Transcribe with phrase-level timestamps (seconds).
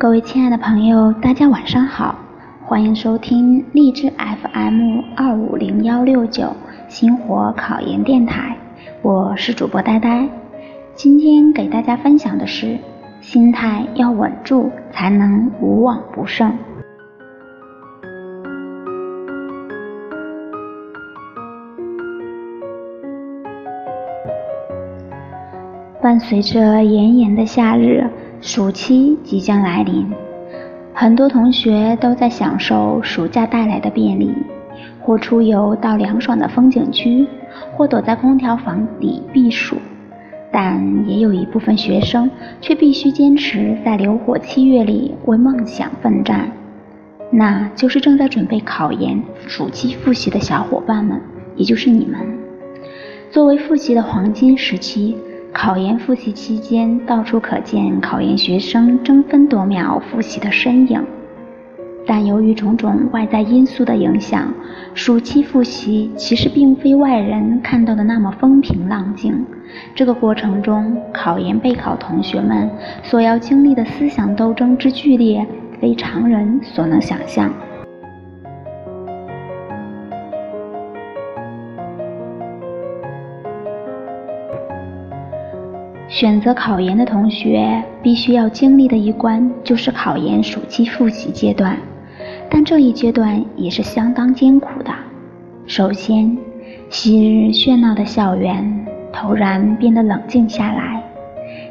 [0.00, 2.18] 各位亲爱的朋友，大家晚上好，
[2.64, 6.56] 欢迎收听励志 FM 二五零幺六九
[6.88, 8.56] 星火考研电台，
[9.02, 10.26] 我是主播呆呆。
[10.94, 12.78] 今天给大家分享的是，
[13.20, 16.50] 心态要稳住，才能无往不胜。
[26.00, 28.02] 伴随着炎炎的夏日。
[28.42, 30.10] 暑期即将来临，
[30.94, 34.32] 很多同学都在享受暑假带来的便利，
[34.98, 37.26] 或出游到凉爽的风景区，
[37.76, 39.76] 或躲在空调房里避暑。
[40.50, 42.28] 但也有一部分学生
[42.62, 46.50] 却必须坚持在流火七月里为梦想奋战，
[47.30, 51.20] 那就是正在准备考研、暑期复习的小伙伴们，
[51.56, 52.18] 也就是你们。
[53.30, 55.14] 作为复习的黄金时期。
[55.52, 61.04] 考研复习期间，到处可见考研学生争分夺秒复习的身影。
[62.06, 64.52] 但由于种种外在因素的影响，
[64.94, 69.44] 暑期复习其实并非外人看到的那么风平浪静。
[69.94, 72.70] 这个过程中，考研备考同学们
[73.02, 75.46] 所要经历的思想斗争之剧烈，
[75.80, 77.52] 非常人所能想象。
[86.10, 91.78] 选择考研的同学必须要经历的一关就是考研暑期复习阶段，
[92.50, 94.92] 但这一阶段也是相当艰苦的。
[95.66, 96.36] 首先，
[96.88, 101.00] 昔日喧闹的校园突然变得冷静下来，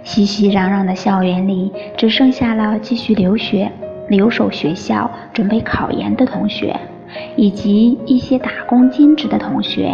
[0.03, 3.69] 熙熙攘攘的校园里只剩下了继续留学、
[4.07, 6.73] 留守学校准备考研的同学，
[7.35, 9.91] 以及一些打工兼职的同学。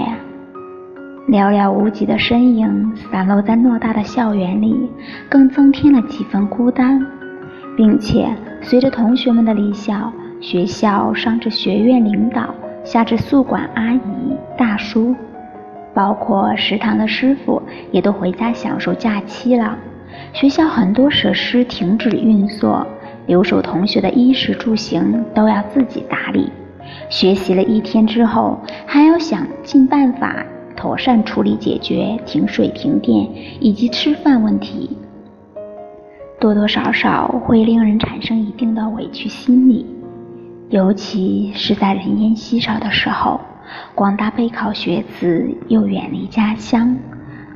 [1.27, 4.89] 寥寥无几的身影散落在偌大的校园里，
[5.27, 7.03] 更增添了几分孤单，
[7.75, 8.27] 并且
[8.61, 13.99] 随着同学们的离校，学校上至学院领导，下至宿管阿姨、
[14.55, 15.15] 大叔，
[15.95, 17.59] 包括食堂的师傅，
[17.91, 19.75] 也都回家享受假期了。
[20.31, 22.85] 学校很多设施停止运作，
[23.25, 26.51] 留守同学的衣食住行都要自己打理。
[27.09, 30.45] 学习了一天之后，还要想尽办法。
[30.75, 33.27] 妥善处理解决停水停电
[33.59, 34.89] 以及吃饭问题，
[36.39, 39.85] 多多少少会令人产生一定的委屈心理，
[40.69, 43.39] 尤其是在人烟稀少的时候，
[43.95, 46.97] 广大备考学子又远离家乡，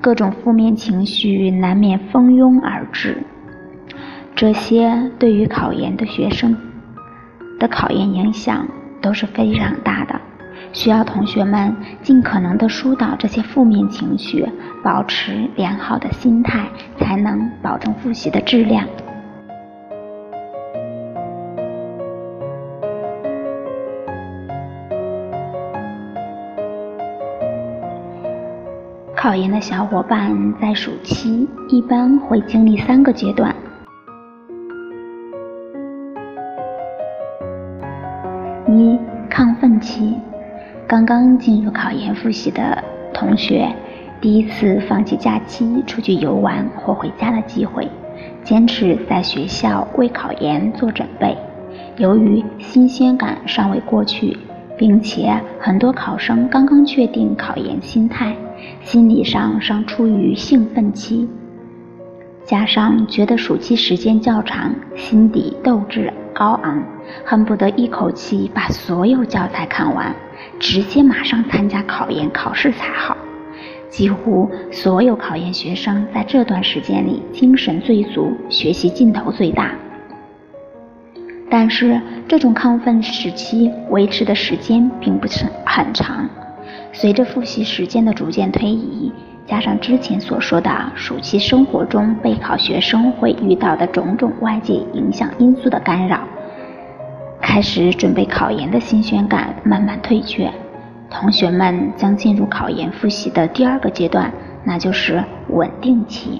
[0.02, 3.18] 各种负面情绪难免蜂拥而至，
[4.36, 6.56] 这些对于考研的学生
[7.60, 8.66] 的考研影响
[9.02, 10.20] 都是非常大的。
[10.72, 14.48] 需要同学们尽可能的疏导这些负面情绪，
[14.84, 18.86] 保持良好的心态，才能保证复习的质量。
[29.16, 33.54] 考研的小伙伴在暑期一般会经历三个阶段：
[38.66, 38.98] 一、
[39.30, 40.18] 亢奋期。
[40.90, 42.84] 刚刚进入考研复习的
[43.14, 43.72] 同学，
[44.20, 47.88] 第一次放弃假期出去游玩或回家的机会，
[48.44, 51.38] 坚持在学校为考研做准备。
[51.98, 54.36] 由于新鲜感尚未过去，
[54.76, 58.36] 并且很多考生刚刚确定考研心态，
[58.82, 61.30] 心理上尚处于兴奋期，
[62.50, 66.84] 加上觉得暑期时间较长，心底斗志高昂，
[67.24, 70.12] 恨不得一口气把所有教材看完。
[70.60, 73.16] 直接马上参加考研考试才好。
[73.88, 79.76] 几乎所有考研学生在这段时间里精神最足，学习劲头最大。
[81.52, 86.28] 但是这种亢奋时期维持的时间并不是很长。
[86.94, 89.12] 随着复习时间的逐渐推移，
[89.50, 96.20] 加上之前所说的暑期生活中备考学生会遇到的种种外界影响因素的干扰。
[97.42, 100.52] 开始准备考研的新鲜感慢慢退却，
[101.10, 104.32] 同学们将进入考研复习的第二个阶段，
[104.64, 106.40] 那就是稳定期。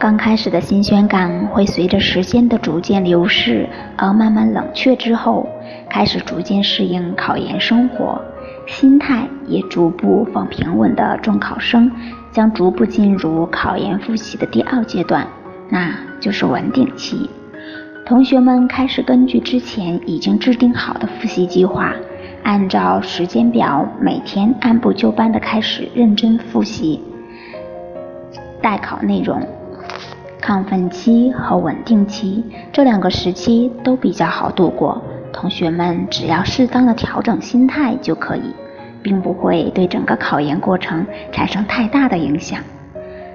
[0.00, 3.68] 刚开始的新鲜感会随着时间的逐渐流逝
[3.98, 5.46] 而慢慢冷却，之后
[5.90, 8.18] 开始逐渐适应考研生活。
[8.66, 11.92] 心态也逐步放平稳的中考生，
[12.32, 15.26] 将逐步进入考研复习的第二阶段，
[15.68, 17.28] 那就是稳定期。
[18.06, 21.92] 同学们开始根据之前已经制定好的复习计划，
[22.42, 27.02] 按照时间表每天按部就班的开始认真复习
[28.62, 29.46] 待考内容。
[30.50, 35.00] 亢奋期和稳定期这两个时期都比较好度过，
[35.32, 38.52] 同学们只要适当的调整心态就可以，
[39.00, 42.58] 并不会对整个考研过程产生太大的影响。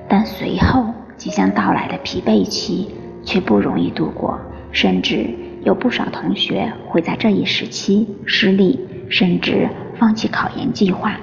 [0.09, 4.37] 但随后即将到来的疲惫期却不容易度过，
[4.73, 5.29] 甚至
[5.63, 8.77] 有不少同学会在这一时期失利，
[9.07, 11.15] 甚至放弃考研计划。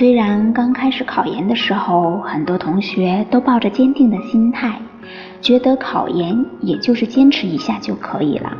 [0.00, 4.80] 虽然刚开始考研的时候，很多同学都抱着坚定的心态，
[5.42, 8.50] 觉得考研也就是坚持一下就可以了。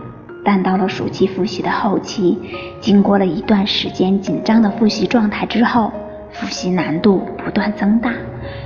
[0.45, 2.39] 但到了暑期复习的后期，
[2.79, 5.91] 经过了一段时间紧张的复习状态之后，
[6.31, 8.13] 复习难度不断增大，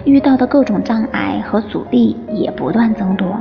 [0.05, 3.41] 遇到的各种障碍和阻力也不断增多，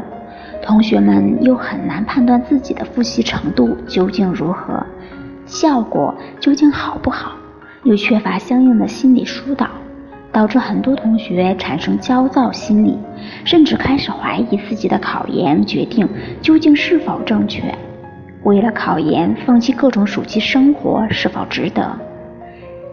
[0.62, 4.86] 同学们又很难判断自己的复习程度究竟如何，
[5.47, 7.31] 效果究竟好不好。
[7.83, 9.68] 又缺乏相应的心理疏导，
[10.31, 12.97] 导致很多同学产生焦躁心理，
[13.44, 16.07] 甚至开始怀疑自己的考研决定
[16.41, 17.63] 究竟是否正确。
[18.44, 21.97] 为了考研放弃各种暑期生活是否值得？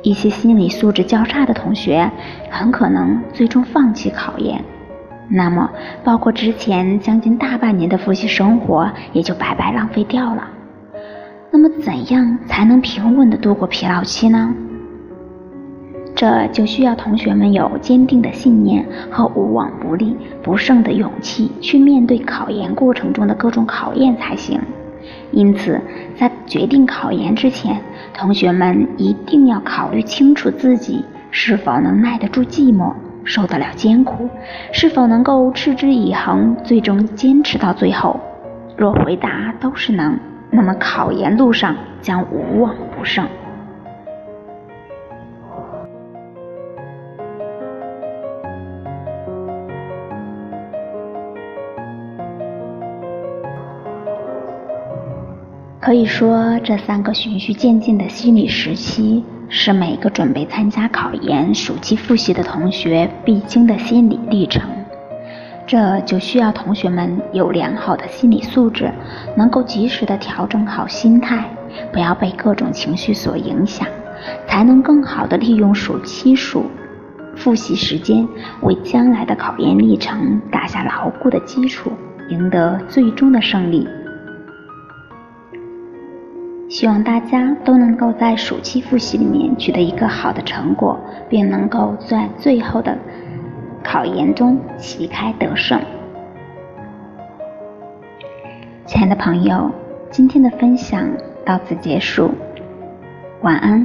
[0.03, 2.11] 一些心理素质较差的同学
[2.49, 4.63] 很可能最终放弃考研，
[5.29, 5.71] 那么
[6.03, 10.49] 包括之前将近大半年的复习生活也就白白浪费掉了。
[11.51, 14.55] 那么怎样才能平稳地度过疲劳期呢？
[16.21, 24.61] 这就需要同学们有坚定的信念和无往不利、不胜的勇气去面对考研过程中的各种考验才行。
[25.31, 25.81] 因此，
[26.15, 27.81] 在决定考研之前，
[28.13, 32.93] 同学们一定要考虑清楚自己是否能耐得住寂寞、
[33.25, 34.29] 受得了艰苦，
[34.73, 38.21] 是否能够持之以恒、最终坚持到最后。
[38.77, 40.19] 若回答都是能，
[40.51, 43.27] 那么考研路上将无往不胜。
[55.91, 64.63] 可以说，这三个循序渐进的心理时期，是每个准备参加考研暑期复习的同学必经的心理历程。
[65.67, 68.89] 这就需要同学们有良好的心理素质，
[69.37, 71.51] 能够及时的调整好心态，
[71.93, 73.85] 不要被各种情绪所影响，
[74.47, 76.67] 才能更好的利用暑期暑
[77.35, 78.29] 复习时间，
[78.63, 81.91] 为将来的考研历程打下牢固的基础，
[82.29, 83.89] 赢得最终的胜利。
[86.71, 90.97] 希望大家都能够在暑期复习里面取得一个好的成果，
[91.29, 92.97] 并能够在最后的
[93.83, 95.81] 考研中旗开得胜。
[98.87, 99.69] 亲爱的朋友，
[100.13, 101.09] 今天的分享
[101.45, 102.31] 到此结束，
[103.43, 103.85] 晚安。